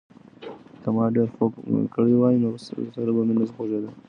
[0.81, 1.51] که ما ډېر خوب
[1.93, 2.49] کړی وای، نو
[2.93, 3.89] سر به مې نه خوږېده.